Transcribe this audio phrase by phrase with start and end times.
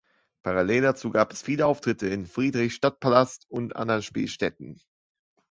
[0.41, 4.81] Parallel dazu gab es viele Auftritte im Friedrichstadtpalast und in anderen Spielstätten.